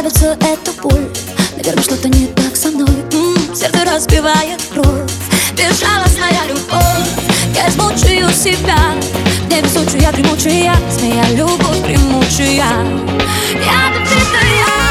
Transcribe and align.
нравится 0.00 0.36
эта 0.40 0.72
боль. 0.80 1.08
Наверное, 1.56 1.82
что-то 1.82 2.08
не 2.08 2.26
так 2.26 2.54
со 2.54 2.70
мной. 2.70 2.88
М-м, 3.12 3.54
Сердце 3.54 3.84
разбивает 3.84 4.62
кровь. 4.72 5.10
Безжалостная 5.56 6.46
любовь. 6.46 7.08
Я 7.54 7.68
измучаю 7.68 8.30
себя. 8.30 8.78
Невезучая, 9.50 10.12
дремучая 10.12 10.76
Змея, 10.90 11.24
любовь 11.30 11.82
примучая 11.84 12.52
Я. 12.52 12.68
Самом 13.64 14.87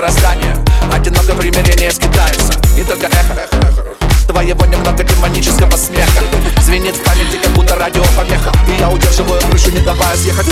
он 0.00 0.06
ровесник 0.06 0.30
мироздания. 0.30 0.56
Одиноко 0.92 1.34
примирение 1.34 1.90
скитается. 1.90 2.52
И 2.76 2.82
только 2.82 3.06
эхо, 3.06 3.36
Твоего 4.26 4.64
немного 4.66 5.02
демонического 5.02 5.76
смеха 5.76 6.22
Звенит 6.62 6.94
в 6.94 7.02
памяти, 7.02 7.38
как 7.42 7.52
будто 7.52 7.74
радио 7.74 8.02
помеха. 8.16 8.52
И 8.68 8.80
я 8.80 8.88
удерживаю 8.88 9.40
крышу, 9.42 9.70
не 9.70 9.80
давая 9.80 10.16
съехать. 10.16 10.46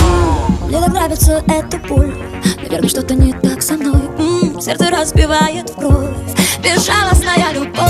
Мне 0.67 0.79
так 0.79 0.93
нравится 0.93 1.43
эта 1.47 1.77
боль. 1.77 2.15
Наверное, 2.61 2.89
что-то 2.89 3.15
не 3.15 3.33
так 3.33 3.61
со 3.61 3.73
мной. 3.73 4.01
М-м, 4.17 4.61
Сердце 4.61 4.89
разбивает 4.89 5.69
в 5.69 5.75
кровь. 5.75 6.09
Безжалостная 6.63 7.53
любовь. 7.53 7.89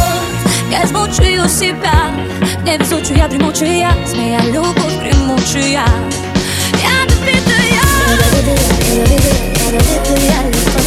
Я 0.71 0.85
измучаю 0.85 1.49
себя. 1.49 2.11
Невезучая, 2.63 3.27
дремучая. 3.27 3.91
Змея, 4.07 4.39
любовь 4.41 4.99
примучая 5.01 5.83
Yeah. 10.09 10.78